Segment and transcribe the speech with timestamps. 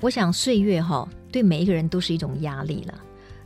[0.00, 2.94] 我想岁月哈，对每一个人都是一种压力了。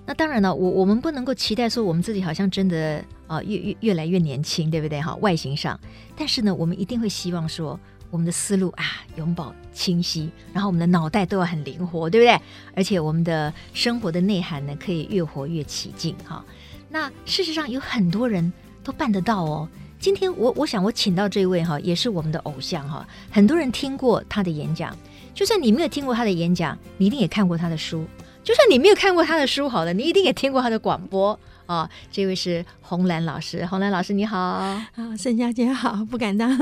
[0.06, 5.14] 那当然了，我我们不能够期待说我们自己好像真的啊越越越来越年轻，对不对哈？
[5.16, 5.78] 外形上，
[6.14, 7.78] 但是呢，我们一定会希望说
[8.10, 8.84] 我们的思路啊
[9.16, 12.38] 永葆清晰，然后我们的脑袋都要很灵活，对不对？
[12.76, 16.44] 而且我们的生活的内涵呢，可以越活越起劲哈。
[16.90, 18.52] 那事实上有很多人
[18.84, 19.68] 都办得到哦。
[19.98, 24.94] 今天我我想我请到这位哈，也是我们的偶像哈，很多人听过他的演讲，
[25.34, 28.06] 就算你没有听过他的演讲，你一定也看过他的书。
[28.44, 31.32] 就算你没有看过他的书，好了，你一定也听过他的广播。
[31.66, 31.90] 啊、哦。
[32.12, 34.86] 这位是红兰老师，红兰老师你好，啊，
[35.18, 36.54] 盛佳姐好，不敢当。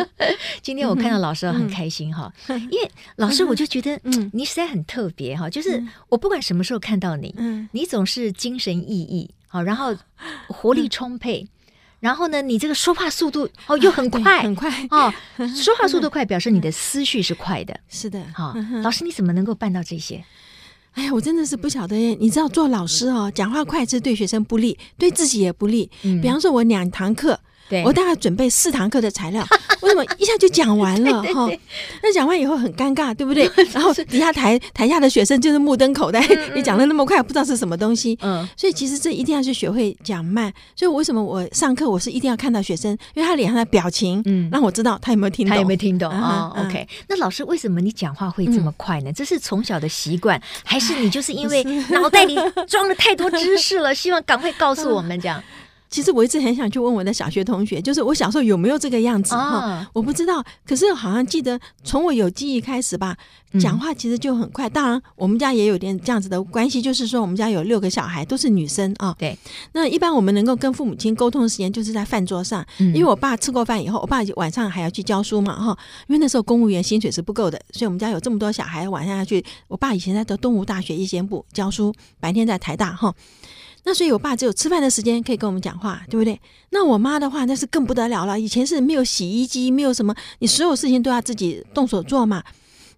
[0.60, 9.96] 今天我看到老师很开心哈，嗯、因为老师我就觉得，嗯，你实在很特别哈，就是我不管什么时候看到你，嗯，你总是精神奕奕，好，然后
[10.48, 11.48] 活力充沛，
[12.02, 15.14] 然后呢，你这个说话速度哦又很快，很快哦，
[15.54, 20.24] 说话速度快，表示你的思绪是快的，是的，好，老师你怎么能够办到这些？
[20.94, 22.16] 哎呀，我真的是不晓得耶。
[22.18, 25.88] 你知道做老师哦，讲话快是对学生不利，对自己也不利。
[26.02, 27.38] 嗯，比方说我两堂课。
[27.68, 29.46] 对我大概准备四堂课的材料，
[29.80, 31.50] 为什么一下就讲完了哈？
[32.02, 33.50] 那讲完以后很尴尬，对不对？
[33.72, 36.20] 然后底下台台下的学生就是目瞪口呆，
[36.54, 38.18] 你讲的那么快，不知道是什么东西。
[38.22, 40.52] 嗯，所以其实这一定要去学会讲慢。
[40.76, 49.12] 所以为什么我上课我是一定要看到学生，因为他脸上的表情，嗯，让我知道他有没有听懂，他有没有听懂啊？OK，那老师为什么你讲话会这么快呢？
[49.12, 52.36] 这是从小的习惯，还是你就是因为 脑袋里
[52.68, 55.42] 装了太多知识了，希望赶快告诉我们这样？
[55.92, 59.58] 其实我一直很想去问我的小学同学，就是我小时候有没有这个样子哈？
[59.58, 63.14] 哦、我不知道，可是好像记得从我有记忆开始吧，
[63.60, 64.68] 讲话其实就很快。
[64.70, 69.14] 当然，我们家也有点这样子的关系，就是说我们家有六个小孩，都是女生啊。
[69.18, 69.36] 对。
[69.72, 75.76] 那一般我们能够跟父母亲沟通的时间，就是在饭桌上，因为我爸吃过饭以后，我爸晚上还要去教书嘛哈。
[76.08, 79.44] 因为那时候公务员薪水是不够的，所以我们家有这么多小孩，晚上要去。
[79.68, 83.14] 我爸以前在东吴大学夜间部教书，白天在台大哈。
[83.84, 86.40] 那所以，我爸只有吃饭的时间可以跟我们讲话，对不对？
[86.70, 88.38] 那我妈的话，那是更不得了了。
[88.38, 92.42] 以前是没有洗衣机，没有什么，你所有事情都要自己动手做嘛。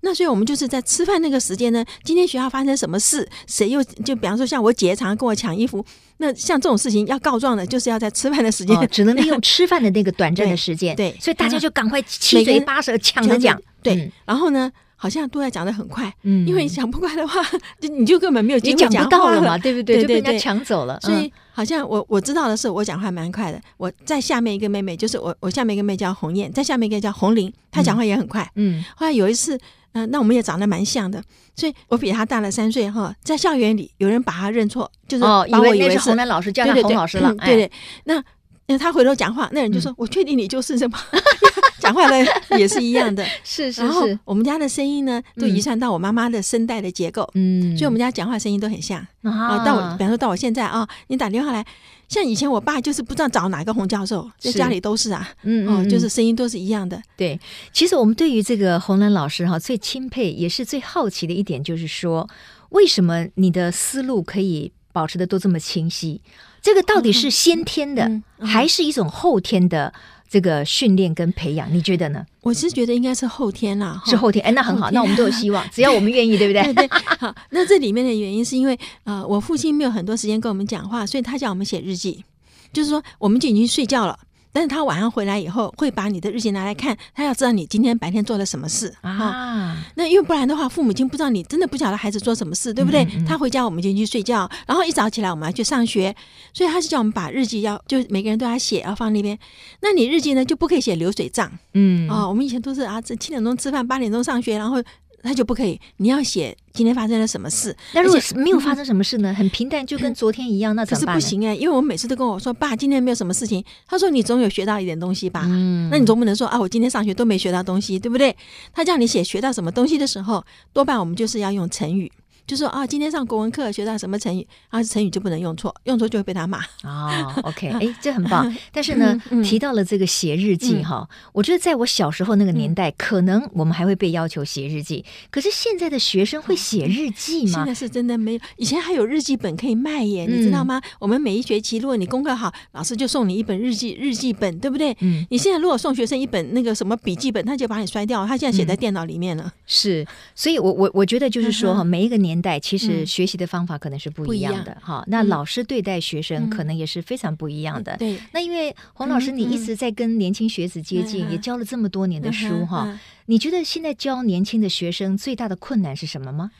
[0.02, 5.82] 那所以我们就是在吃饭那个时间呢，今天学校发生什么事，谁又就比方说像我姐常常跟我抢衣服，
[6.18, 10.94] 那像这种事情要告状的，就是要在吃饭的时间，哦，只能利用吃饭的那个短暂的 时间。
[10.94, 13.58] 对，对，所以大家就赶快七嘴八舌抢着讲。
[13.82, 14.70] 对，嗯、然后呢？
[15.04, 17.42] 好像都在讲的很快，嗯，因为你讲不快的话，
[17.78, 20.00] 就你就根本没有机会讲不到了嘛， 对不对？
[20.00, 20.98] 就被人家抢走了。
[21.02, 23.60] 所以好像我我知道的是，我讲话蛮快的。
[23.76, 28.50] 我在下面一个妹妹，就是我我下面一个妹妹叫红艳，在下面一个叫红玲，她讲话也很快。
[28.54, 29.58] 嗯，后来有一次，
[29.92, 31.22] 嗯，那我们也长得蛮像的，
[31.54, 33.14] 所以我比她大了三岁哈。
[33.22, 37.34] 在校园里，有人把她认错，就是把我以为是洪兰老师，叫她洪老师了。
[37.44, 37.70] 对对，
[38.04, 38.24] 那
[38.66, 40.98] 那他回头讲话，那人就说：“我确定你就是什么。
[41.80, 42.16] ”讲话的
[42.58, 44.18] 也是一样的， 是是是。
[44.24, 49.62] 我们家的声音呢，都遗传到我妈妈的声带的结构，嗯，所以我们家讲话声音都很像啊。
[49.62, 51.62] 到我，比方说到我现在啊，你打电话来，
[52.08, 56.98] 像以前我爸就是不知道找哪个洪教授，在家里都是啊，嗯哦，就是声音都是一样的。
[57.18, 57.38] 对，
[57.70, 62.26] 其实我们对于这个洪兰老师哈，最钦佩也是最好奇的一点，就是说，
[62.70, 66.22] 为什么你的思路可以保持的都这么清晰？
[66.64, 69.92] 这个到底是先天的，还是一种后天的？
[70.26, 72.24] 这个训练跟培养，你觉得呢？
[72.40, 74.44] 我是觉得应该是后天啦，是后天。
[74.44, 76.60] 哎，那很好，那我们都有希望， 只要我们愿意，对不对？
[76.72, 76.88] 对对。
[77.20, 82.24] 好，那这里面的原因是因为，呃，我父亲没有很多时间跟我们讲话，所以他叫我们写日记，
[82.72, 84.18] 就是说我们就已经睡觉了。
[84.54, 89.84] 但是他晚上回来以后，会把你的日记拿来看，他要知道你今天白天做了什么事啊。
[89.96, 93.02] 那因为不然的话，父母亲不知道你真的不晓得孩子做什么事，对不对？
[93.02, 96.14] 嗯嗯，他回家我们就去睡觉，然后一早起来我们要去上学，
[96.52, 99.36] 所以他是叫我们把日记要就每个人都要写，要放那边。
[99.82, 104.80] 那你日记呢就不可以写流水账，嗯哦，我们以前都是啊，这七点钟吃饭，八点钟上学，然后。
[105.26, 107.74] 那就不可以，你要写今天发生了什么事。
[107.94, 109.32] 那如果没有发生什么事呢？
[109.32, 111.14] 嗯、很平淡，就跟昨天一样，那怎么办？
[111.14, 113.64] 可是不行哎，因为我每次都跟我说，爸，今天没有什么事情。
[113.88, 115.42] 他说你总有学到一点东西吧？
[115.46, 118.36] 嗯，那你总不能说啊，我今天上学都没学到东西，对不对？
[118.72, 122.12] 他叫你写学到什么东西的时候，多半我们就是要用成语。
[122.46, 124.82] 就说啊，今天上国文课学到什么成语啊？
[124.82, 126.58] 成语就不能用错，用错就会被他骂。
[126.82, 128.54] 哦，OK， 哎，这很棒。
[128.70, 135.02] 但是呢，提到了这个写日记哈，嗯、我觉得在我小时候那个年代，嗯、可能我们还会被要求写日记。
[135.30, 137.52] 可是现在的学生会写日记吗？
[137.54, 138.40] 现在是真的没有。
[138.58, 140.78] 以前还有日记本可以卖耶，嗯、你知道吗？
[140.98, 144.94] 我们每一学期，如果你功课好，老师就送你一本日记日记本，对不对？
[145.00, 145.24] 嗯。
[145.30, 148.26] 你现在如果送学生一本那个什么笔记本，他就把你摔掉。
[148.26, 149.50] 他现在写在电脑里面了。
[149.64, 152.33] 是，所以我我我觉得就是说哈，每一个年。
[152.34, 155.04] 年代，其实学习的方法可能是不一样的哈。
[155.06, 157.96] 那老师对待学生可能也是非常不一样的。
[157.96, 162.98] 对，那因为洪老师你一直在跟年轻学子接近，也教了这么多年的书哈。
[163.26, 166.50] 你觉得现在教年轻的学生最大的困难是什么吗？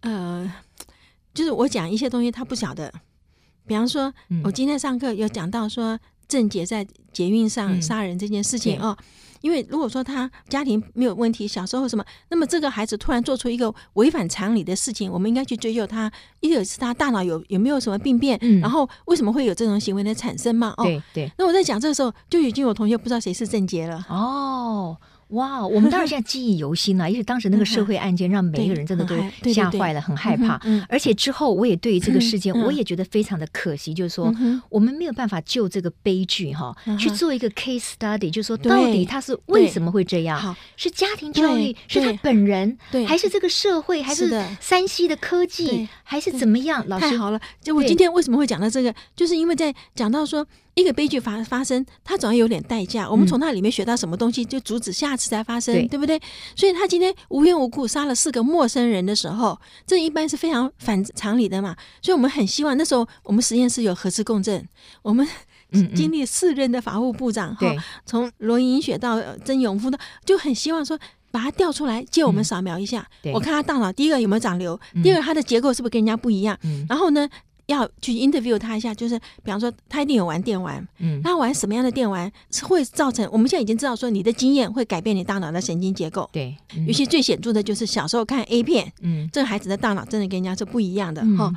[0.00, 0.52] 呃，
[1.34, 2.92] 就是我讲一些东西他不晓得，
[3.66, 4.14] 比方说，
[4.44, 8.96] 我今天上课有讲到说郑杰在捷运上杀人这件事情哦。
[9.46, 16.10] 因为如果说他家庭没有问题，小时候什么，那么这个孩子突然做出一个违反常理的事情，我们应该去追究他。
[16.40, 20.74] 一个是他大脑有有没有什么病变，嗯、然后为什么会有这种行为的产生嘛？
[20.78, 21.32] 哦，对对。
[21.38, 24.04] 那我在讲这个时候，就已经有同学不知道谁是郑杰了。
[24.08, 24.96] 哦。
[25.30, 30.60] 哇，我们当然现在记忆犹新了， 因为当时那个社会案件让每一个人真的都吓坏了，很害怕。
[30.88, 34.32] 而且之后我也对于这个事件，我也觉得非常的可惜，就是说
[34.68, 40.56] 我们没有办法就这个悲剧哈去做一个 case study，就是说到底他是为什么会这样？
[40.76, 42.78] 是家庭教育，是他本人，
[43.08, 44.30] 还是这个社会，还是
[44.60, 46.84] 山西的科技，还是怎么样？
[46.86, 50.46] 老师，太好了，就我今天为什么会讲到这个，就是因为在讲到说。
[50.76, 53.10] 一个悲剧发发生，它总要有点代价。
[53.10, 56.20] 我们从它里面学到什么东西，就阻止下次再发生，对，对不对？
[56.54, 61.74] 所以他今天无缘无故杀了四个陌生人的时候，这一般是非常反常理的嘛。
[62.02, 64.68] 所以我们很希望那时候我们实验室有核磁共振，
[65.00, 65.26] 我们
[65.94, 67.74] 经历四任的法务部长哈，
[68.04, 70.98] 从罗银雪到曾永夫的，就很希望说
[71.30, 77.26] 把他调出来借我们扫描一下，我看他大脑第一个有没有长瘤，第二个他的结构是不是跟人家不一样，然后呢，
[77.66, 83.28] 要去 interview 他一下，就是比方说他一定有玩电玩，嗯，他玩什么样的电玩是会造成？
[83.32, 91.52] 我们现在已经知道说你的经验会改变你大脑的神经结构，对，尤其最显著的就是小时候看 A 片，嗯，这个孩子的大脑真的跟人家是不一样的哈。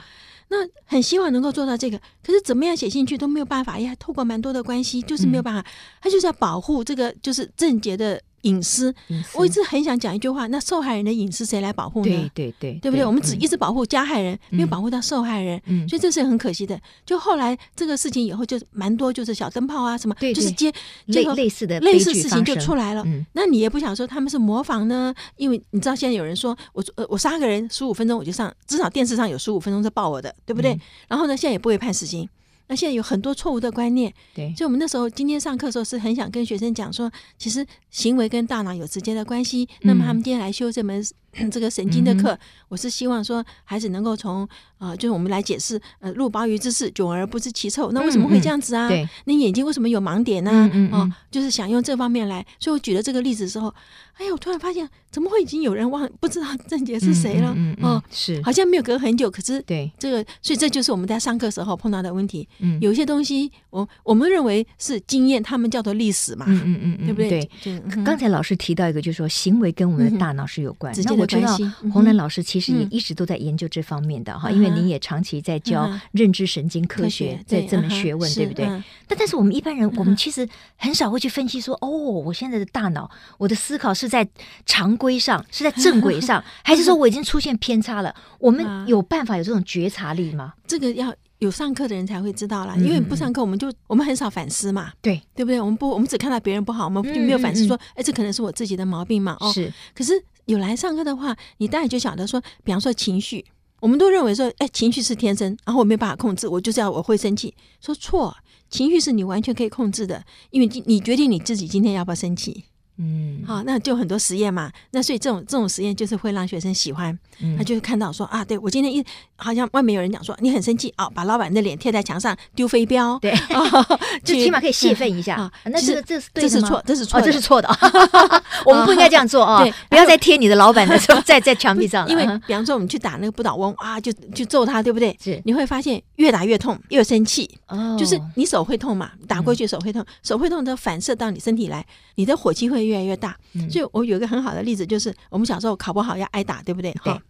[0.52, 5.64] 那很希望能够做到这个，可是怎么样写进去都没有办法，呀透过蛮多的关系，就是没有办法，
[6.02, 8.20] 他就是要保护这个就是症结的。
[8.42, 8.94] 隐私，
[9.34, 12.30] 我一直很想讲一句话：那受害人的隐私谁来保护呢？
[12.36, 13.06] 对对对，对不对？
[13.06, 16.80] 我们只一直保护加害人，没有保护到受害人，所以这是很可惜的。
[17.06, 20.72] 就后来这个事情以后，就蛮多就是小灯泡啊什么，就是接
[21.08, 23.04] 类类似的类似事情就出来了。
[23.34, 25.14] 那你也不想说他们是模仿呢？
[25.38, 30.78] 因为你知道现在有人说我呃我杀个人十五分钟我就上，至少电视上有十五分钟是报我的，对不对？
[31.08, 32.28] 然后呢，现在也不会判死刑。
[32.70, 39.68] 那现在有很多错误的观念，对，所以我们那时候今天上课的时候是很想跟学生讲说，其实行为跟大脑有直接的关系。
[39.82, 41.04] 那么他们今天来修这门。
[41.52, 42.38] 这个神经的课，
[42.70, 47.92] 我是希望说孩子能够从啊，就是我们来解释，呃，入鲍鱼之事，久而不知其臭。
[47.92, 48.88] 那为什么会这样子啊？
[48.88, 50.72] 对，你眼睛为什么有盲点呢？
[50.92, 52.44] 哦，就是想用这方面来。
[52.60, 53.72] 所以我举了这个例子之后，
[54.16, 57.56] 哎呀，我突然发现，怎么会已经有人忘不知道郑杰是谁了？
[57.82, 59.30] 哦，是，好像没有隔很久。
[59.30, 62.48] 可是对这个，所以这就是我们在上课时候碰到的问题。
[62.60, 66.46] 嗯，有些东西，我我们认为是经验，他们叫做历史嘛。
[66.48, 67.50] 嗯嗯嗯，对不对？
[67.62, 67.80] 对。
[68.06, 70.94] 刚才老师提到一个，就是说行为跟我们的大脑是有关。
[71.04, 71.58] 那我知道
[71.92, 78.66] 洪兰老师其实也一直都在研究这方面的哈，因为您也长期在教认知神经科学在这门学问，对不对？
[79.08, 84.28] 但但是我们一般人，我们其实很少会去分析说，哦，我现在的大脑，我的思考是在
[84.66, 88.14] 常规上， 是在正轨上，还是说我已经出现偏差了？
[88.40, 90.54] 我们有办法有这种觉察力吗？
[90.68, 95.60] 这个要有上课的人才会知道啦，因为不上课，我们就我们很少反思嘛，对对不对？
[95.60, 99.38] 我们不，我们只看到别人不好，我们就没有反思说，哎，这可能是我自己的毛病嘛？
[99.40, 100.14] 哦，是，可是。
[100.46, 103.46] 有来上课的话，你当然就晓得说，比方说情绪，
[103.80, 107.54] 我们都认为说，哎，情绪是天生，然后我没办法控制，我就是要我会生气。
[107.82, 108.36] 说错，
[108.70, 112.66] 情绪是你完全可以控制的，因为你决定你自己今天要不要生气。
[113.02, 114.70] 嗯，好，那就很多实验嘛。
[114.92, 117.18] 那所以这种这种实验就是会让学生喜欢，
[117.58, 119.02] 他就是看到说啊，对我今天一
[119.38, 123.34] 好像外面有人讲说你很生气哦，把老板的脸贴在墙上丢飞镖，对，
[124.22, 125.36] 就起码可以泄愤一下。
[125.36, 127.70] 啊那这这是这是错，这是错，这是错的。
[128.66, 129.64] 我们不应该这样做啊！
[129.64, 135.18] 对不要再贴你的老板的 在在墙壁上，因为比方说我们去打那个不倒翁啊，就就揍他，对不对？
[135.24, 137.50] 是，你会发现越打越痛，越生气。
[137.70, 142.89] 哦，就是你手会痛嘛，打过去手会痛，手会痛，它反射到你身体来，你的火气会。
[142.90, 143.38] 越来越大，
[143.70, 146.92] 所以我有一个很好的例子，就是我们小时候考不好要挨打，对不对？
[146.94, 147.22] 哈，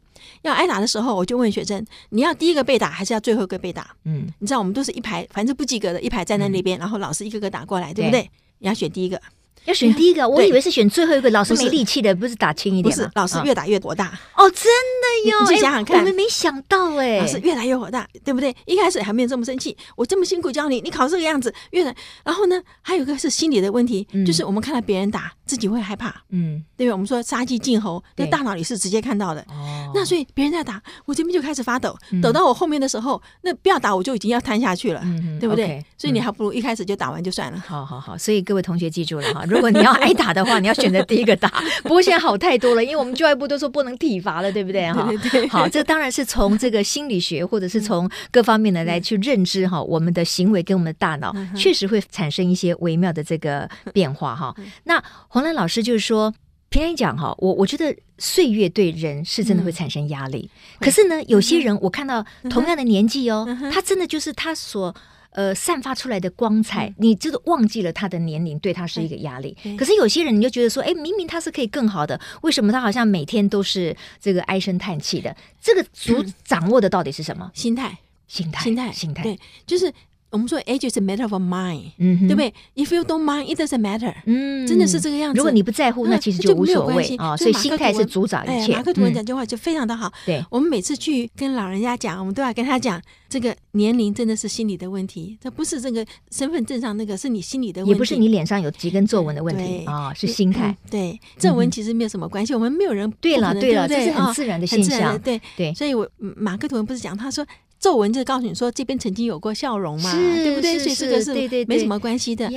[0.41, 3.95] 要挨打的时候，我就问学生：你要第一个被打，还是要最后一个被打？
[4.05, 8.23] 嗯，你知道我们都是一排，反正不及格的一排站在那边，嗯、然后老师一个个打过来，对不对？
[8.23, 9.21] 对你要选第一个。
[9.65, 11.29] 要选第一个，我以为是选最后一个。
[11.29, 13.03] 老师没力气的，不是打轻一点吗？
[13.03, 14.07] 不是，老师越打越火大。
[14.35, 15.51] 哦，真的哟！
[15.51, 18.55] 你想想看，我们没想到哎，老师越来越火大，对不对？
[18.65, 26.91] 一开始还没有这么生气，我这么辛苦教你，你考这个样子，越来，然后呢，还有一个是心理的问题，就是我们看到别人打，自己会害怕，嗯，对不对？
[26.91, 29.41] 我们说杀鸡儆猴，在大脑里是直接看到的。
[29.49, 35.03] 哦，那所以别人在打，我这边就开始发抖，抖到我后面的时候，那不要打，我就已经要瘫下去了，
[35.39, 35.85] 对不对？
[35.95, 37.63] 所以你还不如一开始就打完就算了。
[37.67, 41.49] 好好好，所以各位同学记住了哈，如果你要挨打的话，你要选择第一个打。
[41.83, 44.91] 不过现在好太多了，因为我们教育部都说不能体罚了，对不对？
[44.91, 45.09] 哈。
[45.49, 54.55] 好，这当然是从这个心理学或者是从各方面的来去认知哈，我们的行为跟我们的大脑确实会产生一些微妙的这个变化哈。
[54.83, 56.33] 那黄兰老师就是说。
[56.71, 60.47] 平常讲哈，我我觉得岁月对人是真的会产生压力。
[60.53, 64.95] 嗯、可是呢，有些人我看到同样的年纪哦，嗯、他真的就是他所
[65.31, 69.55] 呃散发出来的光彩，嗯、你就是忘记了他的年龄对他是一个压力。
[69.77, 75.35] 可是有些人你就觉得说，哎，明明他是可以更好的，为什么他好像每天都是这个唉声叹气的？
[75.61, 77.51] 这个主 掌握的到底是什么？
[77.53, 79.93] 心态，心态，心态，心态，对，就是。
[80.31, 84.13] 我们说 age is a matter of mind，嗯，对不对？If you don't mind, it doesn't matter。
[84.25, 85.37] 嗯，真的是这个样子。
[85.37, 87.35] 如果你不在乎，那其实就无所谓啊。
[87.35, 88.73] 所以心态是主宰一切。
[88.73, 90.11] 马克吐温讲句话就非常的好。
[90.25, 100.75] 对，我们每次去跟老人家讲，我们都要跟他讲，这个年龄真的是心理的问题，这不是这个身份证上那个，是你心理的问题，也不是你脸上有几根皱纹的问题啊，是心态。
[100.91, 103.11] 对，皱纹其实没有什么关系，我们没有人。
[103.19, 105.17] 对了，对了，这是很自然的现象。
[105.19, 107.43] 对对，所以我马克吐温不是讲他说。
[107.79, 110.77] 皱纹就告诉你说，这边曾经有过笑容嘛，对不对？
[110.79, 111.33] 所以这个是
[111.65, 112.49] 没什么关系的。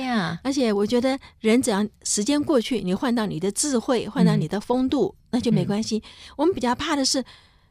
[0.43, 6.03] 而且我觉得人只要时间过去，你换到你的智慧，换到你的风度，那就没关系。
[6.35, 7.23] 我们比较怕的是。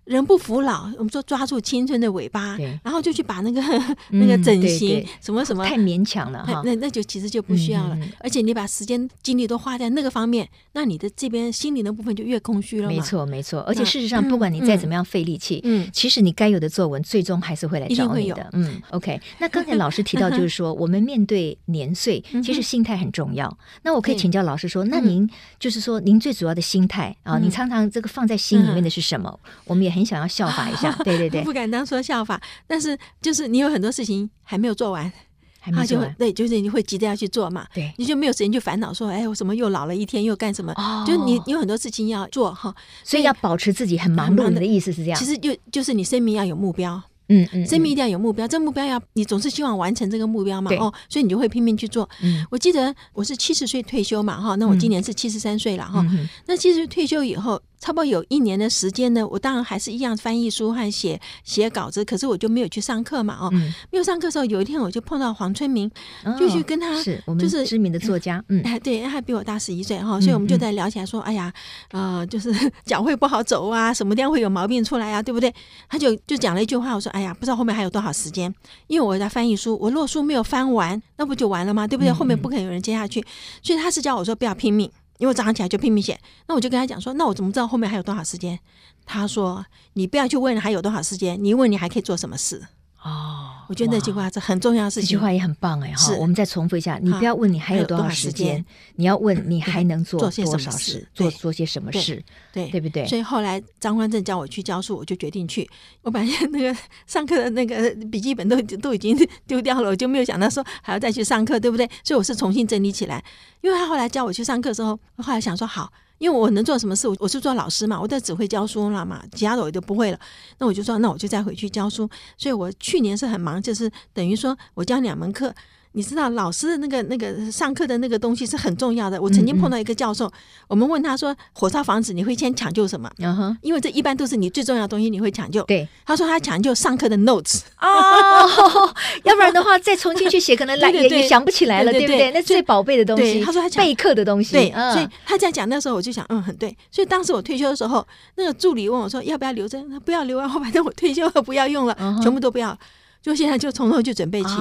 [0.04, 3.62] 人不服老，我们说抓住青春的尾巴，然后就去把那个
[4.11, 7.97] 那个整形什么什么太勉强了哈，那那就其实就不需要了。
[8.18, 12.88] 而且你把时间精力都花在那个方面，那你的这边心灵的部分就越空虚了。
[12.88, 18.50] 没错没错，而且事实上，不管你再怎么样费力气，嗯，其实你该有的作文最终还是会来找你的。
[18.54, 19.21] 嗯，OK。
[19.38, 23.56] 那刚才老师提到就是说，我们面对年岁， 其实心态很重要。
[23.82, 25.30] 那我可以请教老师说，那您
[25.61, 29.38] 就是说，您最主要的心态啊，你常常这个放在心里面的是什么？
[29.66, 29.91] 我们也。
[29.92, 35.12] 很想要效法一下，对 对对，不敢当说效法，但是就是你有很多事情还没有做完，
[35.61, 40.72] 还没做完，对，就是你会急着要去做嘛，对，你就没有时间去烦恼说，哎，我怎么又老了一天，又干什么？
[40.76, 44.49] 哦，就你有很多事情要做哈，所以要保持自己很忙碌。
[44.49, 45.18] 你的意思是这样？
[45.18, 47.00] 其实就就是你生命要有目标。
[47.28, 50.70] 嗯嗯，生命一定要有目标，这个目标要你总是希望完成这个目标嘛？
[50.75, 52.06] 哦，所以你就会拼命去做。
[52.50, 56.04] 我记得我是七十岁退休嘛，哈，那我今年是七十三岁了哈。
[56.46, 63.50] 那七十岁退休以后，差不多有一年的时间呢，我当然还是一样翻译书和写写稿子，可是我就没有去上课嘛，哦，
[63.90, 65.90] 没有上课的时候，有一天我就碰到黄春明，
[66.38, 71.52] 就去跟他，是我们知名的作家，嗯，哎，对，他比我大十一岁哈，所以我们就在聊起来说，哎呀，
[71.90, 72.54] 呃，就是
[72.86, 75.52] 脚会不好走啊，什么地方会有毛病出来啊，对不对？
[75.88, 78.54] 他就就讲了一句话，我说，哎呀，不知道后面还有多少时间，
[78.86, 81.84] 因为我在翻译书，我若书没有翻完，那不就完了吗？
[81.84, 82.12] 对不对？
[82.12, 83.24] 后面不可能有人接下去，
[83.60, 84.88] 所以他是叫我说不要拼命。
[85.19, 88.59] 因为早上起来就拼命写，那我就跟他讲说，那我怎么知道后面还有多少时间？
[89.04, 89.64] 他说，
[89.95, 92.66] 你不要去问还有多少时间，你问你还可以做什么事。
[93.04, 95.09] 哦，我觉得那句话是很重要的事情。
[95.09, 103.04] 这句话也很棒哎，哈，我们再重复一下，你不要问你还有多少时间，你要问你还能做多少事，做做些什么事，对对不对？
[103.06, 105.68] 所以后来张宽正叫我去教书，我就决定去。
[106.02, 106.76] 我把那个
[107.09, 109.16] 上课的那个笔记本都都已经
[109.49, 111.85] 丢掉了，我就没有想到说还要再去上课，对不对？
[112.04, 113.25] 所以我是重新整理起来。
[113.62, 115.92] 因为他后来叫我去上课的时候，我后来想说好。
[116.23, 117.09] 因为我能做什么事？
[117.09, 120.19] 我我是做老师嘛，我都只会教书了嘛，其他的我就不会了。
[120.59, 122.09] 那我就说，那我就再回去教书。
[122.38, 125.52] 所以我去年是很忙，就是等于说我教两门课。
[125.92, 129.20] 你知道老师的那个那个上课的那个东西是很重要的。
[129.20, 130.30] 我曾经碰到一个教授，
[130.68, 135.62] 我们问他说：“火烧房子你会先抢救什么？”嗯哼，因为这一般都是你最重要的东西，你会抢救。
[135.64, 138.92] 对，他说他抢救上课的 notes 哦，
[139.25, 142.30] 要不然的话再重新去写，可能来也也想不起来了，对不对？
[142.32, 143.42] 那最宝贝的东西。
[143.44, 144.52] 他说他备课的东西。
[144.52, 146.75] 对，所以他这样讲，那时候我就想，嗯，很对。
[146.90, 148.06] 所以当时我退休的时候，
[148.37, 152.76] 那个助理问我说：“要不要留着？”他不要留啊，我 反正我退休了，不要用了，全部都不要。
[153.23, 154.57] 就现在就从头就准备起，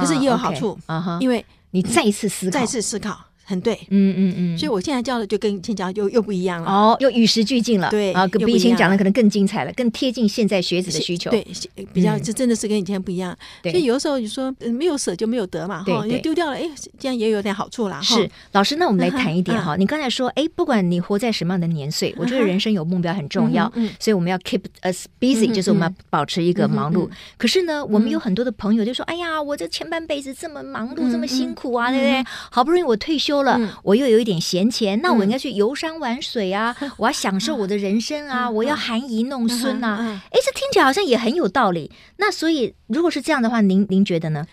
[0.00, 0.76] 可是也有好处，
[1.20, 3.16] 因为你再一次思考，再次思考。
[3.46, 11.46] 很对，嗯嗯嗯，所以我现在教的就跟以前教又又不一样了，哦，又与时俱进了，对啊，比以前讲的可能更精彩了，更贴近现在学子的需求，对，
[11.92, 18.00] 比较这真的是跟以前不一样，所以有的时候你说没有舍就没有得嘛，哈，你丢掉了，哎，这样也有点好处啦。
[18.02, 27.08] 是，老师，那我们来谈一点哈，你刚才说，哎，不管你活在什么样的年岁，我觉得人生有目标很重要，所以我们要 keep us busy，就是我们要保持一个忙碌。
[27.36, 32.24] 可是呢，我们有很多的朋友就说，哎呀，我这前半辈子这么忙碌，这么辛苦啊，对不对？
[32.50, 34.16] 好不容易我退休了，我又有。
[34.16, 36.74] 一点闲钱，那我应该去游山玩水啊！
[36.96, 38.50] 我要享受我的人生啊！
[38.50, 40.20] 我要含饴弄孙啊！
[40.32, 41.92] 哎，这听起来好像也很有道理。
[42.16, 44.46] 那所以，如果是这样的话，您您觉得呢？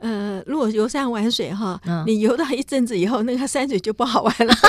[0.00, 4.54] 呃，如果游山玩水哈，你游到一阵子以后，那个山水就不好玩了。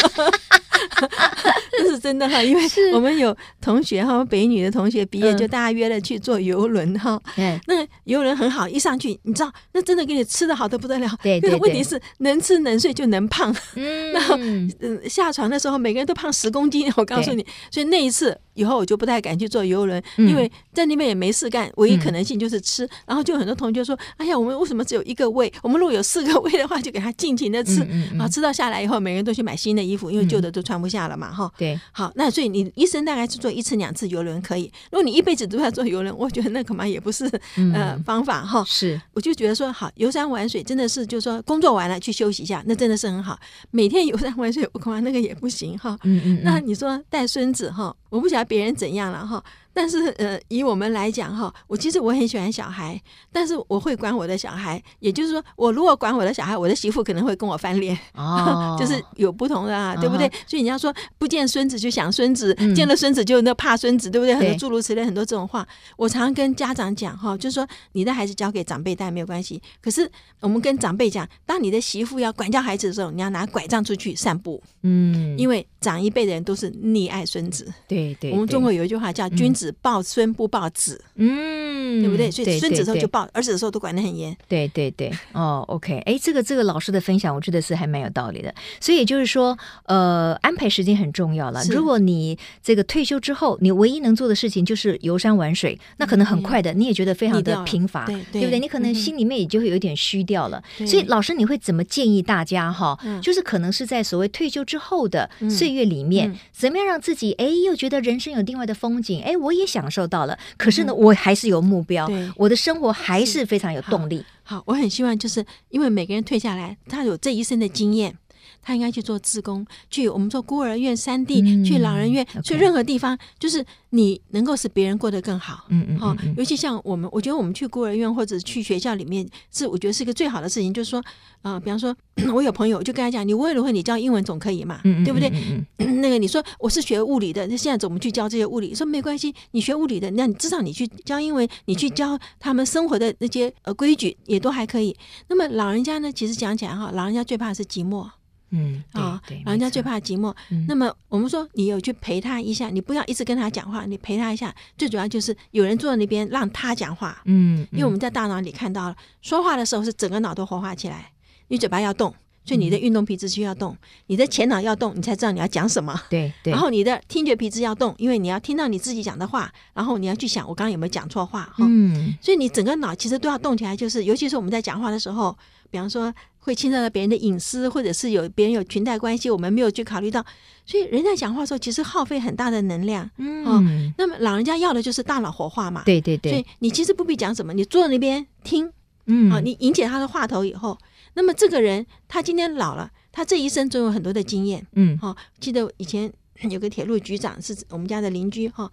[1.72, 2.62] 这是真的哈，因为
[2.94, 7.20] 我们有同学哈，北女的同学毕业就大家约了去坐游轮哈。
[7.38, 11.10] 嗯，那游轮很好，一上去你知道，那真的给你吃的好的不得了。
[11.24, 11.60] 对对对。
[11.60, 13.56] 问题是能吃能睡就能胖。
[13.76, 14.12] 嗯。
[14.12, 17.46] 然后嗯下船的时候每个人都胖十公斤，我告诉你。
[17.72, 22.88] 所以那一次以后我就不太敢去坐游轮，因为在那边也没事干，唯一可能性就是吃。
[23.08, 25.52] 然后就很多同学说：“哎呀，我们为什么只有一个胃？
[25.64, 27.82] 我们如果有四个胃的话，就给他尽情的吃。
[28.20, 34.72] 啊，吃到下来以后，每个人都去买新的衣服，因为旧的都穿不下了嘛，哈。”对，好，那所以你一生大概是坐一次两次游轮可以。
[34.92, 37.28] 如果你一辈子都要坐游轮，我觉得那恐怕也不是、
[37.58, 38.64] 嗯、呃方法哈。
[38.68, 43.40] 是，我就觉得说好游山玩水真的是，就是说工作完了去休息一下，那真的是很好。
[43.72, 45.98] 每天游山玩水，我恐怕那个也不行哈。
[46.04, 46.42] 嗯嗯。
[46.44, 49.42] 那你说带孙子哈，我不晓得别人怎样了哈。
[49.74, 53.02] 但是，呃，以我们来讲哈，我其实我很喜欢小孩，
[53.32, 60.30] 但是我会管我的小孩，也就是说，我如果管我的小孩，我的媳妇可能会跟我翻脸，哦， 就是有不同的啊，对不对？
[60.46, 64.36] 所以人家说不见孙子就想孙子，嗯、见了孙子就那怕孙子，对不对？
[64.36, 70.10] 很多诸如此类很多这种话，我常常跟家长讲哈，就是说你的孩子交给长辈带没有关系，可是
[70.42, 79.61] 我们跟长辈讲，当你的媳妇要管教孩子的时候，你要拿拐杖出去散步，嗯，因为长一辈的人都是溺爱孙子，对对，我们中国有一句话叫君子。
[79.62, 82.32] 子抱孙不抱子，嗯，对不对？
[82.32, 84.36] 所以孙子的时候就抱，儿子的时候都管得很严。
[84.48, 88.52] 对对对，哦，OK，哎，这个这个老师的分享，我觉得是还蛮有道理的。
[88.80, 91.64] 所以也就是说，呃，安排时间很重要了。
[91.70, 98.60] 如果你这个退休之后，你唯一能做的事情就是游山玩水，那可能很快的，你也觉得非常的贫乏，对不对？
[98.60, 100.64] 你可能心里面也就会有点虚掉了。
[100.88, 102.98] 所以老师，你会怎么建议大家哈？
[103.22, 109.22] 就是可能是在所谓退休之后的岁月里面，怎么样让自己哎又觉得人生有另外的风景？
[109.22, 109.51] 哎，我。
[109.52, 114.26] 我也享受到了，可是呢，我还是有目标，对我的生活还是非常有动力。
[114.44, 118.16] 好，好，我很希望就是因为每个人退下来，他有这一生的经验。
[118.62, 125.66] 他应该去做志工，去我们做孤儿院、山地，嗯、去老人院，去任何地方，就是你能够使别人过得更好。
[125.70, 130.74] 嗯嗯，好，尤其像我们，我觉得我们去孤儿院或者去学校里面，是我觉得是一个最好的事情。
[130.74, 131.00] 就是说，
[131.42, 131.96] 啊、呃，比方说，
[132.34, 135.30] 我有朋友就跟他讲，你无论如何你教英文总可以嘛，嗯、对不对？
[135.30, 138.74] 嗯嗯、 那个你说我是学物理的，那现在怎么去教这些物理？
[138.76, 144.96] 说没关系，你学物理的，那你至少你去教英文，你去教他们生活的那些呃规矩也都还可以。
[145.28, 148.08] 那么老人家呢，其实讲起来哈，老人家最怕是寂寞。
[148.52, 150.34] 嗯啊，老人家最怕寂寞。
[150.50, 154.54] 嗯、那么我们说，你有去陪他一下，你不要一直跟他讲话，你陪他一下。
[154.78, 157.22] 最主要就是有人坐在那边让他讲话。
[157.26, 161.12] 嗯，因为我们在大脑里看到了，说话的时候是整个脑都活化起来，
[161.48, 163.76] 你嘴巴要动，所以你的运动皮质需要动，
[164.08, 165.98] 你的前脑要动，你才知道你要讲什么。
[166.10, 166.52] 对对。
[166.52, 171.44] 然后你的听觉皮质要动，因为你要听到你自己讲的话，然后你要去想我刚刚有没有讲错话。
[171.56, 172.14] 哈，嗯。
[172.22, 175.38] 所以你整个脑其实都要动起来，就是尤其是我们在讲话的时候，
[175.70, 176.14] 比方说。
[176.42, 180.26] 会侵犯到别人的隐私，或者是有别人有裙带关系，我们没有去考虑到，
[180.66, 183.10] 所以人在讲话的时候，其实耗费很大的能量。
[183.18, 183.64] 嗯、哦，
[183.98, 185.84] 那么老人家要的就是大脑活化嘛。
[185.86, 186.32] 对对对。
[186.32, 188.72] 所以你其实不必讲什么，你坐在那边听。
[189.06, 189.32] 嗯。
[189.32, 190.78] 啊、哦，你引起他的话头以后，
[191.14, 194.66] 那么这个人他今天老了，他这一生总有很多的经验。
[194.74, 194.98] 嗯。
[194.98, 196.12] 好、哦，记得以前
[196.50, 198.64] 有个铁路局长是我们家的邻居哈。
[198.66, 198.72] 哦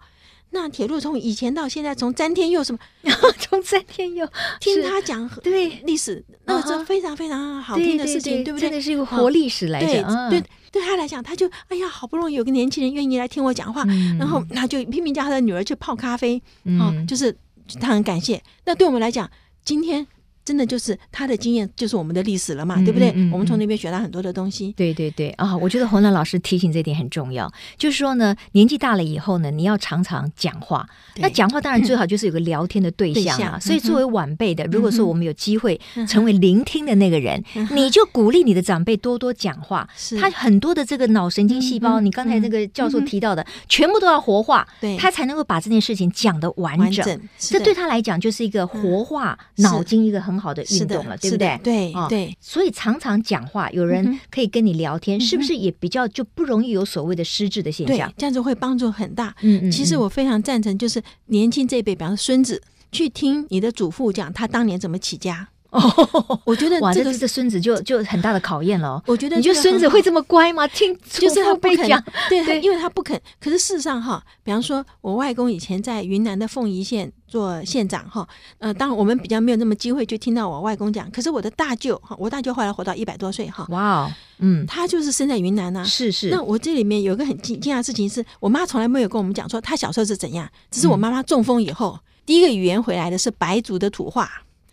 [0.51, 2.79] 那铁路从以前到现在，从詹天佑什么，
[3.39, 4.27] 从詹天佑
[4.59, 8.61] 听他讲对历史，那这非常非常好听的事情，对不对？
[8.61, 13.83] 真的是一个活历史来讲，对对他来讲，他就哎呀，好不容易有个年轻人愿意来听我讲话，
[14.19, 16.41] 然后他就拼命叫他的女儿去泡咖啡，
[16.79, 17.35] 哦，就是
[17.79, 18.41] 他很感谢。
[18.65, 19.29] 那对我们来讲，
[19.63, 20.05] 今天。
[20.49, 23.09] 真的就是他的经验，就是我们的历史了嘛，嗯、对不对？
[23.31, 24.73] 我们从那边学到很多的东西。
[24.75, 30.89] 对对对啊，我觉得洪亮老师提醒这点很重要，就是说呢，年纪大了以后呢，你要常常讲话。
[31.17, 33.59] 那讲话当然最好就是有个聊天的对象啊。
[33.59, 39.87] 嗯、所以作为晚辈的，如果说我们有机会成为聆听的那个人，嗯、你就鼓励你的长辈多多讲话。
[40.19, 47.05] 他很多的这个脑神经细胞，嗯、你刚才那个教授提到的，嗯、全部都要活化，对他才能够把这件事情讲得完整。
[47.05, 50.38] 完整这对他来讲就是一个活化脑筋一个很。
[50.39, 51.59] 好的运动了，对不对？
[51.63, 58.11] 对对，所以常常讲话，有人可以跟你聊天，是不是也比较就不容易有所谓的失智的现象？
[58.17, 59.35] 这样子会帮助很大。
[59.41, 65.49] 嗯嗯，其实我非常赞成，就是年轻这一辈，比方说孙子，去听你的祖父讲他当年怎么起家。
[65.71, 69.01] 哦，我觉得哇，这个孙子就就很大的考验了。
[69.05, 70.67] 我觉得你觉得孙子会这么乖吗？
[70.67, 73.19] 听 就是他不肯，对对，因为他不肯。
[73.39, 77.11] 可是事实上哈，比方说我外公以前在云南的凤仪县。
[77.29, 78.27] 做县长哈，
[78.57, 81.07] 呃，当然我们比较没有那么机会，去听到我外公讲。
[81.11, 86.31] 可是我的大舅哈，我大舅后来活到一百多岁哈，哇，嗯，他就是生在云南呐，是是。
[86.31, 94.27] 那我这里面有一个很惊惊讶的事情是，我妈从来没有跟我们讲说她小时候是怎样，只是我妈妈中风以后，第一个语言回来的是白族的土话。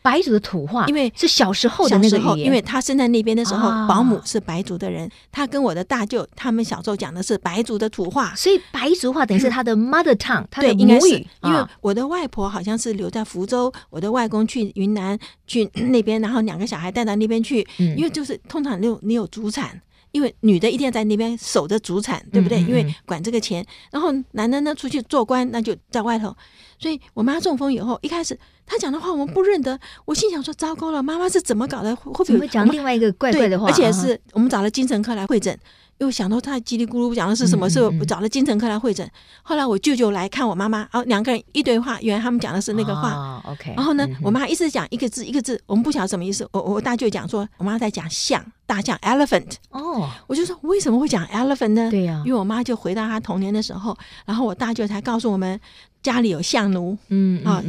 [0.06, 10.80] 白族的土话，因为是小时候的那个语言，因为他生在那边的时候，啊、保姆是白族的人，他跟我的大舅他们小时候讲的是白族的土话，所以白族话等于是他的 mother tongue，、嗯、他的母语。
[10.80, 11.08] 应该是
[11.42, 19.80] 因为我的外婆好像是留在福州，我的外公去云南去那边，然后两个小孩带到那边去，嗯、因为就是通常你有你有祖产。
[20.16, 22.58] 因为女的一定要在那边守着主产，对不对？
[22.62, 26.34] 因为管这个钱，然后男的呢出去做官，那就在外头。
[26.78, 31.94] 所以我妈中风以后，一开始她讲的话我们不认得，我心想说：糟糕了，妈妈是怎么搞的？
[31.94, 33.68] 会不会讲另外一个怪怪的话？
[33.68, 35.54] 而且是我们找了精神科来会诊。
[35.98, 37.68] 又想到他叽里咕噜讲的是什么？
[37.70, 39.08] 是我找了精神科来会诊。
[39.42, 43.42] 后来我舅舅来看我妈妈，哦两个人一对话，原来他们讲的是那个话。
[43.46, 43.72] OK。
[43.74, 46.46] 然后呢，我妈一直讲一个字一个字，我们不晓得什么意思。
[46.52, 49.54] 我我大舅讲说，我妈在讲象大象 elephant。
[49.70, 50.10] 哦。
[50.26, 51.90] 我就说为什么会讲 elephant 呢？
[51.90, 52.22] 对呀。
[52.26, 55.58] 因为我妈就回到她童年的时候，然后我大舅才告诉我们
[56.02, 56.96] 家里有象奴。
[57.08, 57.64] 嗯啊。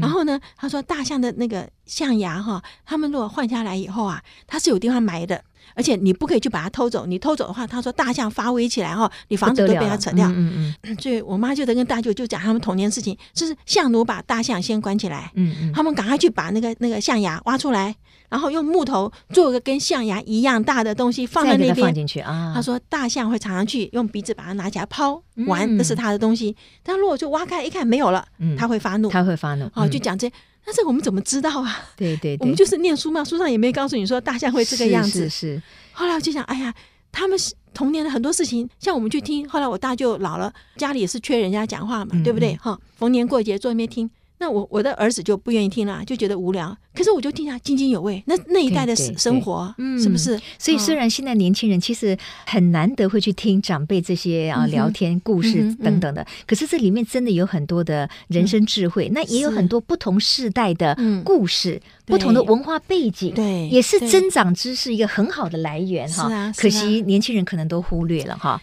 [0.00, 5.42] 然后呢，他说大象的那个象牙哈，他们如果换下来以后啊，它是有地方埋的。
[5.80, 10.28] 而且你不可以去把它偷走，你偷走的话，他说大象发威起来哈，你房子都被它扯掉。
[10.28, 10.96] 嗯嗯。
[11.00, 17.96] 所以我妈就在跟大舅就讲他们童年事情，就是象奴把大象先关起来，嗯嗯，他们赶快去把那个那个象牙挖出来，
[18.28, 22.52] 然后用木头做个跟象牙一样大的东西放在那边放进去啊。
[22.54, 26.54] 他说大象会常常去用鼻子把它拿起来抛玩，这是他的东西。
[26.82, 28.26] 但如果就挖开一看没有了，
[28.58, 29.70] 他会发怒，他会发怒。
[29.74, 30.30] 哦，就讲这。
[30.64, 31.80] 但是我们怎么知道啊？
[31.96, 35.10] 对对对，我们就是念书嘛，书上也没告诉你说大象会这个样子。
[35.10, 35.62] 是是是。
[35.92, 36.72] 后来我就想，哎呀，
[37.10, 37.38] 他们
[37.74, 39.48] 童年的很多事情，像我们去听。
[39.48, 42.54] 后来我大舅老了，家里也是缺人家讲话嘛，对不对？
[42.56, 44.10] 哈，逢年过节坐那边听。
[44.40, 46.74] 那我我的儿子就不愿意听了，就觉得无聊。
[46.94, 48.20] 可是我就听他津津有味。
[48.26, 50.40] 那那一代的生活，嗯，是不是？
[50.58, 59.10] 所以虽然现在年轻人其实很难得会去听长辈这些啊聊天故事等等的，可是这里面真的有很多的人生智慧。
[59.10, 66.52] 那也有很多不同世代的故事，不同的文化背景，对，也是增长知识一个很好的来源哈。
[66.56, 68.60] 可惜年轻人可能都忽略了哈。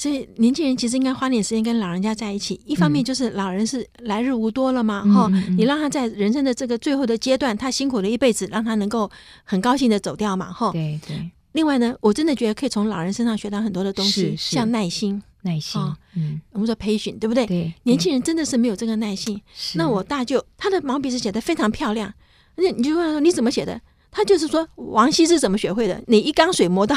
[0.00, 2.58] 所以年轻人其实应该花点时间跟老人家在一起。
[2.64, 9.10] 一方面就是老人是来日无多了嘛，哈、嗯，你让他在人生的这个最后的阶段，他辛苦了一辈子，让他能够
[9.44, 10.72] 很高兴的走掉嘛，哈。
[10.72, 11.30] 对对。
[11.52, 15.78] 另外呢，我真的觉得可以从老人身上学到很多的东西，像耐心、耐心。
[16.16, 17.44] 嗯，我们说 patient，对不对？
[17.44, 17.70] 对。
[17.82, 19.38] 年轻人真的是没有这个耐心。
[19.54, 19.76] 是。
[19.76, 22.10] 那我大舅他的毛笔字写的非常漂亮，
[22.56, 23.78] 那你就问他说你怎么写的？
[24.10, 26.02] 他就是说，王羲之怎么学会的？
[26.06, 26.96] 你一缸水磨到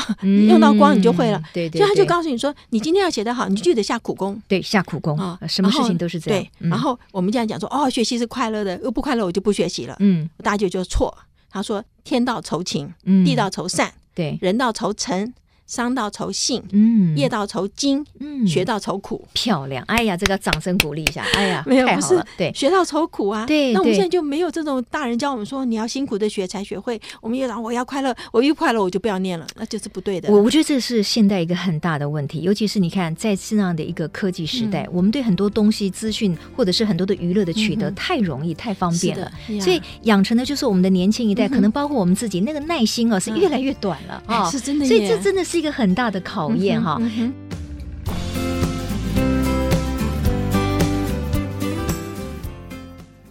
[0.49, 1.41] 用到光，你就会了。
[1.53, 4.41] 对对，所以他就告诉你说，你今天要写得好，你就得下苦功。
[4.47, 6.43] 对，下苦功啊，什么事情都是这样。
[6.43, 9.95] 对，然后我们这样讲说，哦，学习是快乐的，又不快乐我就不学习了。
[9.99, 11.15] 嗯，大家就错，
[11.49, 12.91] 他说天道酬勤，
[13.23, 15.33] 地道酬善，对，人道酬诚。
[15.65, 19.83] 商道酬信，嗯，业到愁精，嗯，学到愁苦，漂亮！
[19.87, 21.23] 哎呀，这个掌声鼓励一下！
[21.33, 23.73] 哎呀， 没有，太好了，对，学到愁苦啊，对。
[23.73, 26.99] 那我们现在就没有这种大人教我们说你要辛苦的学才学会。
[27.21, 30.31] 我们又讲我要快乐，我一快乐我就不要念了，那就是不对的。
[30.31, 44.85] 我我觉得这是现代一个很大的问题，尤其是你看在这样的一个科技时代，我们对很多东西资讯或者是很多的娱乐的取得太容易、太方便了，所以养成的就是我们的年轻一代，可能包括我们自己那个耐心啊是越来越短了啊，是真的。
[44.85, 46.99] 所以这真的是是一个很大的考验哈。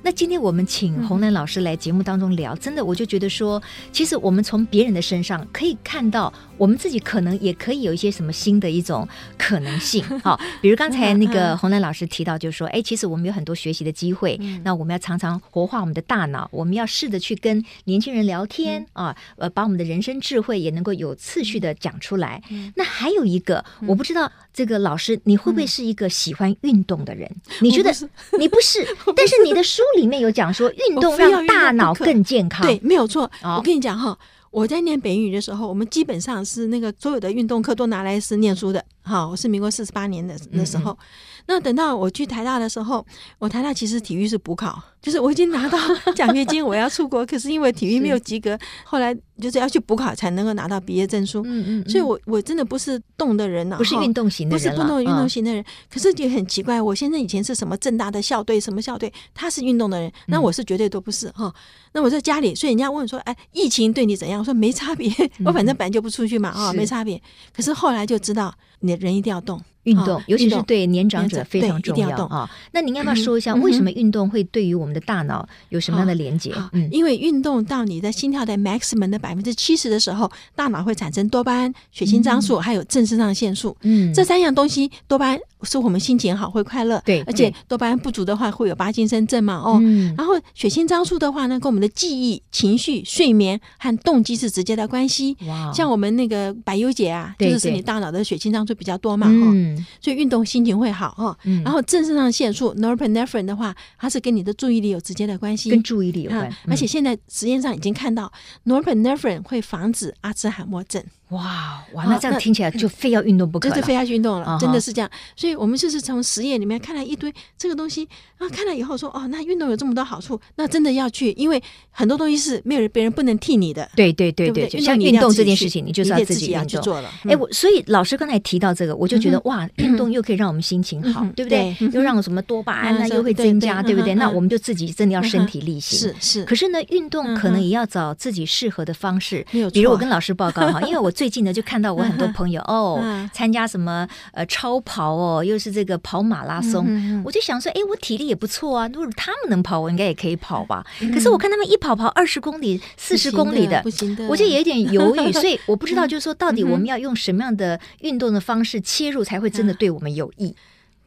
[0.05, 3.63] 那今天我们请洪楠老师来节目当中聊，真的我就觉得说，
[3.93, 6.33] 其实我们从别人的身上可以看到。
[6.59, 22.41] 我们自己可能也可以有一些什么新的一种可能性， 好，比如刚才那个洪楠老师提到，就是说，哎，其实我们有很多学习的机会，那我们要常常活化我们的大脑，我们要试着去跟年轻人聊天啊，呃，把我们的人生智慧也能够有次序的讲出来。
[22.77, 27.29] 那还有一个，我不知道这个老师你会不会是一个喜欢运动的人？
[27.61, 27.91] 你觉得
[28.39, 28.87] 你 不是？
[29.17, 33.31] 但是你的书里面有讲说，运动让大脑更健康，对，没有错。
[33.43, 34.17] 我跟你讲哈。
[34.51, 38.85] 我在念北语的时候，我们基本上是那个所有的运动课都拿来是念书的。
[39.03, 40.93] 好，我是民国四十八年的那时候。
[40.93, 41.07] 嗯嗯
[41.47, 43.05] 那等到我去台大的时候，
[43.41, 45.77] 我台大其实体育是补考，就是我已经拿到
[46.15, 51.43] 奖学金，我要出国，可是因为体育没有及格， 后来就是要去补考才能够拿到毕业证书。
[51.45, 55.65] 嗯嗯，所以我我真的不是动的人呐，不是运动型的人，不是不动运动型的人。
[55.93, 61.53] 可是也很奇怪，我先生以前是什么正大的校队，什么校队，他是运动的人，那我是绝对都不是哈。
[61.93, 64.39] 那我在家里，所以人家问说，哎，疫情对你怎样？
[64.39, 65.13] 我说没差别，
[65.45, 67.21] 我反正本来就不出去嘛，啊，没差别。
[67.53, 69.63] 可是后来就知道，你人一定要动。
[69.85, 72.49] 运动，尤其是对年长者非常重要啊。
[72.73, 76.53] 那您要不要说一下，为什么运动会对于我们的大脑有什么样的连接？
[76.73, 83.77] 嗯，因为运动到你的心跳的 maximum 的百分之七十的时候，大脑会产生多巴胺、血清张素，还有正肾上腺素。
[83.83, 87.03] 嗯，这三样东西，多巴胺使我们心情好，会快乐。
[87.05, 89.55] 对，而且多巴胺不足的话，会有巴金森症嘛？
[89.57, 89.81] 哦，
[90.17, 95.37] 然后血清张素的话呢，跟我们的记忆、情绪、睡眠和动机是直接的关系。
[95.47, 99.27] 哇，像我们那个百优姐啊，就是你大脑的血清张素比较多嘛？
[99.29, 99.72] 嗯。
[100.01, 106.49] 所以运动心情会好哈，嗯、然后正肾上腺素 （norepinephrine） 的话，它是跟你的注意力有直接的关系，跟注意力有关。
[106.49, 108.33] 嗯、而且现在实验上已经看到
[108.67, 111.03] norepinephrine 会防止阿兹海默症。
[111.33, 115.11] 哇哇，那这样听起来就非要运动不可，就是非要运动了，真的是这样。
[115.35, 123.89] 所以我们就是从实验里面看了一堆这个东西啊，看了以后说哦，那运动有这么多好处，那真的要去，因为很多东西是没有人别人不能替你的。
[123.97, 127.11] 对对对对，像运动这件事情，你就是要自己要去做了。
[127.25, 131.77] 哎，我所以老师刚才提到这个，我就觉得哇，运动又可以让我们心情好，对不对？
[131.93, 134.15] 又让什么多巴胺啊又会增加，对不对？
[134.15, 135.99] 那我们就自己真的要身体力行。
[135.99, 136.45] 是是。
[136.45, 139.47] 可是呢，运动可能也要找自己适合的方式。
[139.73, 142.03] 比如我跟老师报告哈，因为我最近呢就看到我。
[142.03, 143.01] 很多朋友哦，
[143.33, 150.85] 参加什么呃超跑哦，又是这个跑马拉松，我就想说，哎，我体力也不错啊，如果他们能跑，我应该也可以跑吧。
[151.01, 160.53] 嗯、可是我看他们一跑跑二十公里、四十公里的，不行的，我就有一点犹豫，所以我不知道， 就是说到底我们要用什么样的运动的方式切入，才会真的对我们有益。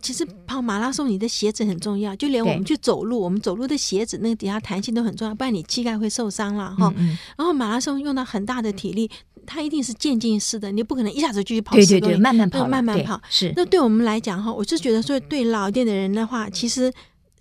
[0.06, 6.94] 其实跑马拉松，你的鞋子很重要，就连我们去走路，我们走路的鞋子那个底下弹性都很重要，不然你膝盖会受伤了哈。
[6.96, 9.10] 嗯嗯，然后马拉松用到很大的体力。
[9.48, 13.20] 它一定是渐进式的，你不可能一下子就去跑十公里，对对对，慢慢跑，慢慢跑。
[13.30, 16.94] 是，那对我们来讲哈，我是觉得说，对老一点的人的话，其实。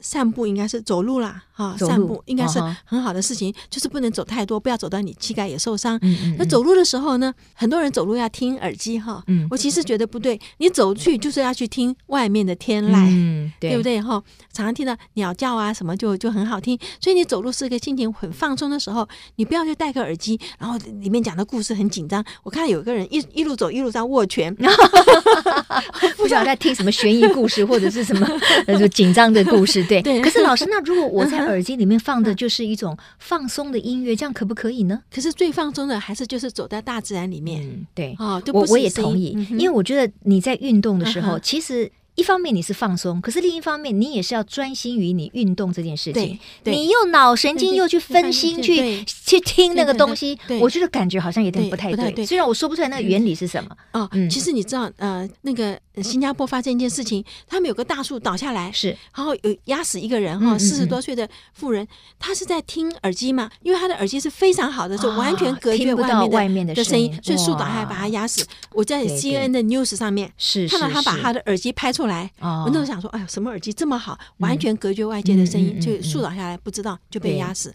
[0.05, 5.99] 散步应该是走路啦，哈，散步应该是很好的事情，就是不能走太多，不要走到你膝盖也受伤。
[6.37, 14.23] 那走路的时候呢，很多人走路要听耳机哈，我其实觉得不对，你走去就是要去听外面的天籁，对不对哈？
[14.53, 22.23] 常常听到鸟叫啊什么就就很好听，所以你走路是一个心情很放松的时候，你不要去戴个耳机，然后里面讲的故事很紧张。
[22.43, 24.55] 我看到有一个人一一路走一路在握拳，
[26.17, 28.29] 不晓得在听什么悬疑故事或者是什么
[28.93, 29.83] 紧张的故事。
[29.85, 35.03] 对，可是老师，那如果我在耳机里面放的就是一种放松的音乐，这样可不可以呢？
[35.13, 37.87] 可是最放松的还是就是走在大自然里面。
[37.95, 41.91] 对，哦，我我也同意，因为我觉得你在运动的时候，其实。
[42.17, 46.39] 一方面你是放松，可是另一方面你也是要专心于你运动这件事情。
[46.63, 52.25] 你又脑神经又去分心去去听那个东西，我觉得感觉好像有点不太对。
[52.25, 53.77] 虽然我说不出来那个原理是什么。
[53.95, 61.87] 哦，其实你知道，呃，那个新加坡发生一件事情，他们有个大树倒下来，是，然后有压死一个人哈，四十多岁的妇人，
[62.19, 68.45] 她是在听耳机嘛，因为她的耳机是非常好的，是完全隔绝外面的声音，所以树倒下来把她压死。
[68.73, 72.31] 我在 CNN 的 news 上面是看到他把他的耳机拍出来。
[72.41, 77.75] 我那时候想说，哎呦，什么耳机这么好，完全隔绝外界的声音，就树倒下来不知道就被压死。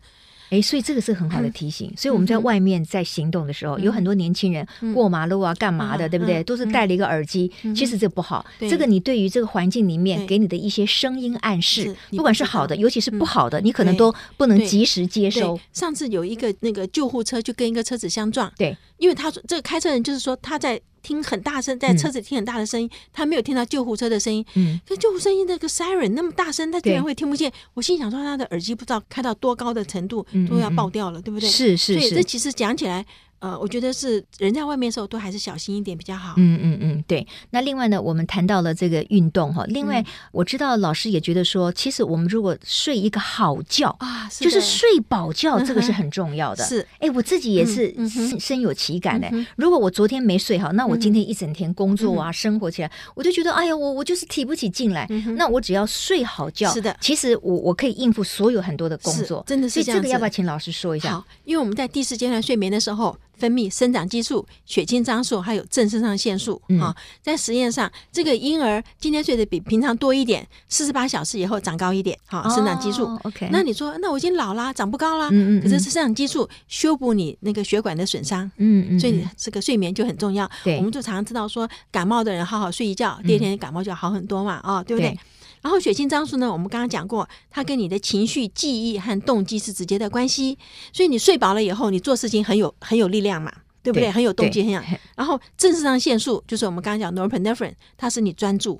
[0.49, 1.91] 哎，所以这个是很好的提醒。
[1.95, 6.43] 所以我们在外面在行动的时候，有很多年轻人过马路啊，干嘛的，对不对？
[6.43, 8.45] 都是戴了一个耳机，其实这不好。
[8.59, 15.59] 这个你对于这个环境里面给你的一些声音暗示，不管是好的，尤其是不好的，你可能都不能及时接收。
[15.73, 20.79] 上次有一个那个救护车就跟一个车子相撞，对，因为他说这个开车人就是说他在。
[21.01, 24.45] 听很大声，在车子听很大的声音，嗯、他没有听到救护车的声音。
[24.55, 27.51] 嗯，可救护声音那个 siren 那么大声，他居然会听不见。
[27.73, 31.49] 我心想说，他的耳机不知道开到多高的程度，都要爆掉了，对不对？
[31.49, 31.99] 是是是。
[31.99, 33.05] 所以这其实讲起来。
[33.39, 36.33] 呃，我觉得是人在外面的时候都还是小心一点比较好。
[36.37, 37.25] 嗯嗯嗯，对。
[37.51, 39.63] 那另外呢，我们谈到了这个运动哈。
[39.67, 46.63] 另外，我知道老师也觉得说，其实我们如果睡一个好觉啊，就是睡饱觉，这个是很重要的。
[46.65, 47.95] 是，哎，我自己也是
[48.39, 49.29] 深有其感的。
[49.55, 55.07] 如果我昨天没睡好，那我今天一整天工作啊，生活起来，我就觉得，哎呀，我我就是提不起劲来。
[55.37, 59.41] 那我只要睡好觉，是的，其实我我可以应付所有很多的工作。
[59.47, 60.01] 真的是这样。
[60.01, 61.13] 这个要不要请老师说一下？
[61.13, 63.17] 好，因为我们在第四阶段睡眠的时候。
[63.39, 66.95] 分泌生长激素、血清张素，还有正肾上腺素啊。
[67.23, 73.05] 在实验上，这个婴儿今天睡得比平常多一点，四十八小时以后长高一点，好，生长激素。
[73.23, 75.29] OK，那你说，那我已经老了，长不高了。
[75.31, 75.61] 嗯嗯。
[75.61, 78.49] 可是是生长激素修补你那个血管的损伤。
[78.57, 78.99] 嗯嗯。
[78.99, 80.49] 所以这个睡眠就很重要。
[80.63, 80.77] 对。
[80.77, 84.59] 我们就常常知道说，感冒的人好好睡一觉，第二天感冒就好很多嘛。
[84.63, 85.17] 啊，对不对？
[85.61, 90.57] 然后血清张数呢，我们刚刚讲过，它跟你的情绪、记忆和动机是直接的关系。
[90.93, 93.51] 所以你睡饱了以后，你做事情很有很有力量嘛，
[93.83, 94.09] 对不对？
[94.09, 94.83] 很有动机，很想。
[95.15, 98.79] 然后正肾上腺素就是我们刚刚讲 norepinephrine，它是你专注。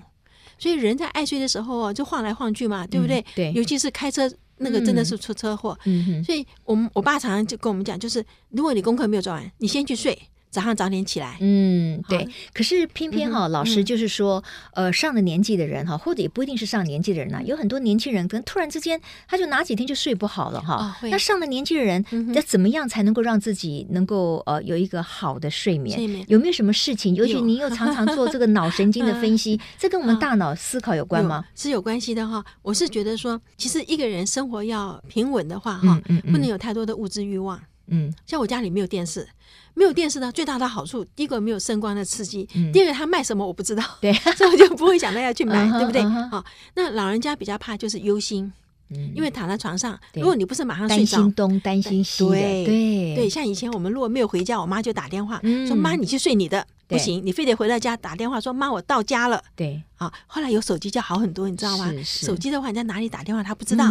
[0.57, 3.23] 所以人在爱睡的时候就晃来晃去嘛，对不对？
[3.35, 3.51] 对。
[3.53, 5.77] 尤其是开车那个真的是出车祸。
[5.85, 6.23] 嗯哼。
[6.23, 10.17] 所以我们我爸常常就跟我们讲，就是如果你功课没有做完，你先去睡。
[10.49, 11.37] 早上早点起来。
[11.39, 12.27] 嗯，对。
[12.53, 20.97] 可是偏偏哈，老师就是说，呃，上了年纪的人哈，或者也不一定是上年纪的人呐，有很多年轻人可能突然之间他就哪几天就睡不好了哈。
[21.03, 26.25] 那上了年纪的人要怎么样才能够让自己能够呃有一个好的睡眠？
[26.27, 27.13] 有没有什么事情？
[27.15, 31.45] 尤其您又常常做这个脑神经的分析， 这跟我们大脑思考有关吗？
[31.55, 32.43] 是有关系的哈。
[32.61, 37.59] 我是觉得说，其实一个人生活要平稳的话哈，不能有太多的物质欲望。
[37.91, 39.27] 嗯，像我家里没有电视，
[39.73, 46.03] 没有电视呢，最大的好处，第一个没有声光的刺激，嗯、第二个他卖什么我不知道，对， 所以我就不会想到要去买， 嗯、对不对？
[46.29, 46.43] 好、
[46.75, 48.51] 那老人家比较怕就是忧心，
[48.89, 56.65] 嗯，因为躺在床上，如果你不是马上睡着，担心东担心西，对对对，像以前我们如果没有回家，我妈就打电话、嗯、说妈你去睡你的。
[56.87, 59.39] 不行，你非得回到家打电话说妈，我到家了。
[59.55, 61.93] 对，啊，后来有手机就好很多，你知道吗？
[62.03, 63.85] 手机的话，你在哪里打电话他不知道。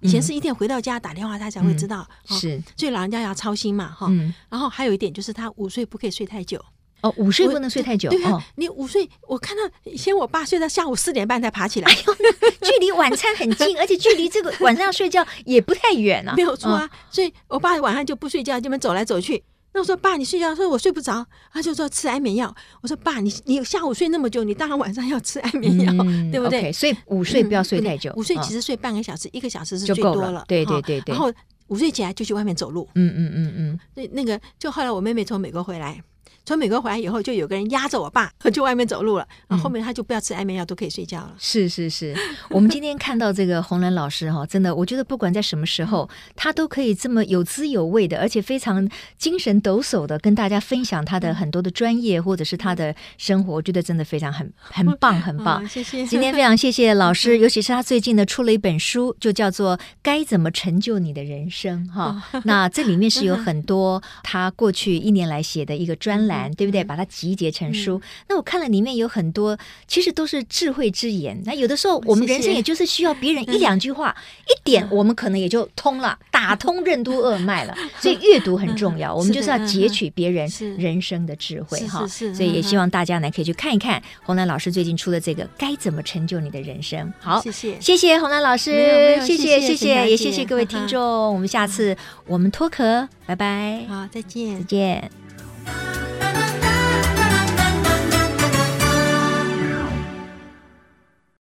[0.00, 2.06] 以前是一定回到家打电话他才会知道。
[2.26, 4.12] 是，所以老人家要操心嘛，哈。
[4.50, 6.62] 然后还有一点就是他午睡不可以睡太久。
[7.02, 8.08] 哦，午睡不能睡太久。
[8.08, 11.90] 对啊，你午睡，我看到以前我爸睡到下午四点半才爬起来。
[11.90, 12.14] 哎呦，
[12.62, 16.34] 距离晚餐很近，而且距离这个晚上要睡觉也不太远啊。
[16.36, 19.42] 没有错啊，所以我爸晚上就不睡觉，就这么走来走去。
[19.74, 22.54] 那我说爸，你睡觉，说我睡不着，他就说吃安眠药。
[22.82, 30.44] 我说爸，你你下午睡那么久，你当然晚上要吃安眠药，嗯、对不对？Okay, 所以午睡不要睡太久，嗯、午睡其实睡半个小时、哦、一个小时是最多了。
[30.46, 31.14] 对对对对。
[31.14, 31.32] 然后
[31.68, 32.86] 午睡起来就去外面走路。
[32.94, 33.80] 嗯嗯嗯嗯。
[33.94, 36.00] 那、嗯嗯、那个就后来我妹妹从美国回来。
[36.44, 39.26] 从美国回来以后，就有个人压着我爸去外面走路了。
[39.48, 41.34] 然后后面他就不要吃安眠药，都可以睡觉了。
[41.38, 42.14] 是是是，
[42.50, 53.54] 我们今天看到这个洪兰老师哈，真的，我觉得不管在什么时候，他都可以这么有滋有味的，而且非常精神抖擞的跟大家分享他的很多的专业或者是他的生活。
[53.54, 55.66] 我觉得真的非常很很棒很棒。
[55.68, 56.04] 谢谢。
[56.06, 62.22] 今天非常谢谢老师， 尤其是他最近呢出了一本书，就叫做《该怎么成就你的人生》哈。
[62.44, 66.82] 那这里面是有 很多他过去一年来写的一个专栏，对不对？
[66.84, 71.40] 把它集结成书，嗯、那我看了里面有很多，其实都是智慧之言。
[71.44, 74.14] 那有的时候我们人生也就是需要别人一两句话，
[74.46, 77.74] 一点我们可能也就通了，打通任督二脉了。
[78.00, 82.06] 所以阅读很重要，我们就是要截取别人人生的智慧哈。
[82.06, 87.06] 所以也希望大家呢可以去看一看洪兰老师最近出的这个《该怎么成就你的人生》。
[87.20, 91.32] 好，谢谢谢谢洪兰老师，谢谢谢谢，也谢谢各位听众。
[91.32, 93.84] 我们下次我们脱壳，拜拜。
[93.88, 95.21] 好，再见，再见。
[95.64, 96.31] Música